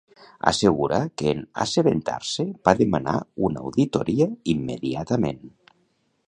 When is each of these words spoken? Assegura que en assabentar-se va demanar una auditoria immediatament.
Assegura 0.51 0.97
que 1.21 1.27
en 1.33 1.43
assabentar-se 1.65 2.45
va 2.69 2.75
demanar 2.79 3.15
una 3.49 3.65
auditoria 3.67 4.29
immediatament. 4.57 5.47